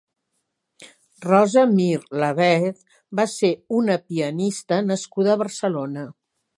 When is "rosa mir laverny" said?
1.25-2.67